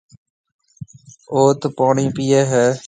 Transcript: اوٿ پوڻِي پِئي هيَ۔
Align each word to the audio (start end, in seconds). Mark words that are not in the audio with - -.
اوٿ 1.33 1.59
پوڻِي 1.77 2.05
پِئي 2.15 2.39
هيَ۔ 2.51 2.65